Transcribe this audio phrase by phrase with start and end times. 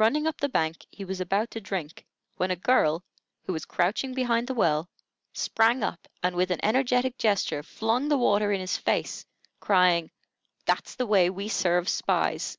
[0.00, 2.04] Running up the bank, he was about to drink,
[2.38, 3.04] when a girl,
[3.44, 4.90] who was crouching behind the well,
[5.32, 9.24] sprang up, and with an energetic gesture, flung the water in his face,
[9.60, 10.10] crying:
[10.66, 12.58] "That's the way we serve spies!"